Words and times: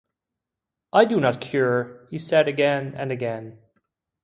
"I 0.91 1.05
do 1.05 1.19
not 1.21 1.39
cure," 1.39 2.07
he 2.09 2.17
said 2.17 2.47
again 2.47 2.95
and 2.97 3.11
again. 3.11 3.59